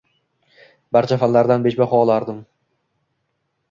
Barcha 0.97 1.19
fanlardan 1.25 1.69
besh 1.69 1.81
baho 1.85 2.03
olardim 2.09 2.43